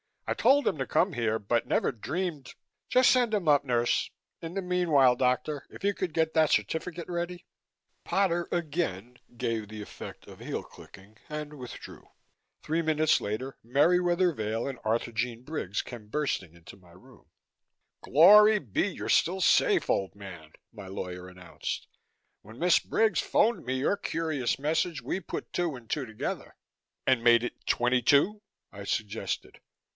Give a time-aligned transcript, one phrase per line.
[0.25, 2.55] I told him to come here but never dreamed
[2.89, 4.09] just send him up, nurse.
[4.41, 7.45] In the meanwhile, doctor, if you could get that certificate ready"
[8.05, 12.07] Potter again gave the effect of heel clicking, and withdrew.
[12.63, 17.27] Three minutes later Merriwether Vail and Arthurjean Briggs came bursting into my room.
[18.01, 21.87] "Glory be, you're still safe, old man," my lawyer announced.
[22.41, 26.55] "When Miss Briggs phoned me your curious message, we put two and two together."
[27.05, 28.41] "And made it twenty two?"
[28.71, 29.59] I suggested.